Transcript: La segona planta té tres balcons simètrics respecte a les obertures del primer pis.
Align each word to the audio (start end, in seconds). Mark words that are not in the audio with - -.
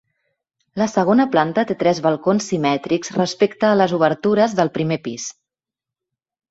La 0.81 0.87
segona 0.93 1.27
planta 1.35 1.65
té 1.71 1.75
tres 1.83 2.01
balcons 2.07 2.49
simètrics 2.53 3.15
respecte 3.19 3.69
a 3.71 3.77
les 3.83 3.95
obertures 4.01 4.61
del 4.63 4.77
primer 4.81 5.03
pis. 5.09 5.33